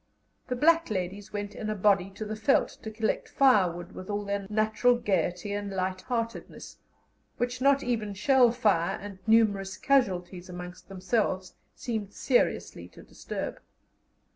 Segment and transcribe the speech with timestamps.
[0.47, 4.25] The black ladies went in a body to the veldt to collect firewood with all
[4.25, 6.77] their natural gaiety and light heartedness,
[7.37, 13.59] which not even shell fire and numerous casualties amongst themselves seemed seriously to disturb.